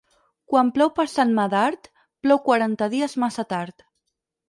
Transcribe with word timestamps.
Quan 0.53 0.71
plou 0.77 0.91
per 1.01 1.05
Sant 1.17 1.35
Medard, 1.41 1.91
plou 2.25 2.43
quaranta 2.51 2.91
dies 2.99 3.19
massa 3.27 3.51
tard. 3.57 3.91